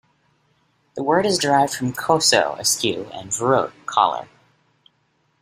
The 0.95 1.03
word 1.03 1.27
is 1.27 1.37
derived 1.37 1.75
from 1.75 1.93
"koso"- 1.93 2.53
askew, 2.59 3.11
and 3.13 3.29
"vorot" 3.29 3.71
collar. 3.85 4.27